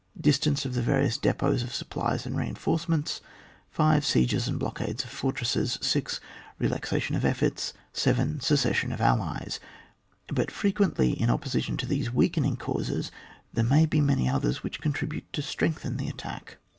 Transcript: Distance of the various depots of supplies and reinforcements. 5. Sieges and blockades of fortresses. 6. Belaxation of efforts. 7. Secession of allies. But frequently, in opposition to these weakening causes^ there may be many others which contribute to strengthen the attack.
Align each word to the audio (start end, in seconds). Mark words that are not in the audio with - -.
Distance 0.19 0.65
of 0.65 0.73
the 0.73 0.81
various 0.81 1.15
depots 1.15 1.61
of 1.61 1.75
supplies 1.75 2.25
and 2.25 2.35
reinforcements. 2.35 3.21
5. 3.69 4.03
Sieges 4.03 4.47
and 4.47 4.57
blockades 4.57 5.03
of 5.03 5.11
fortresses. 5.11 5.77
6. 5.79 6.19
Belaxation 6.59 7.15
of 7.15 7.23
efforts. 7.23 7.73
7. 7.93 8.39
Secession 8.39 8.91
of 8.91 8.99
allies. 8.99 9.59
But 10.29 10.49
frequently, 10.49 11.11
in 11.11 11.29
opposition 11.29 11.77
to 11.77 11.85
these 11.85 12.11
weakening 12.11 12.57
causes^ 12.57 13.11
there 13.53 13.63
may 13.63 13.85
be 13.85 14.01
many 14.01 14.27
others 14.27 14.63
which 14.63 14.81
contribute 14.81 15.31
to 15.33 15.43
strengthen 15.43 15.97
the 15.97 16.09
attack. 16.09 16.57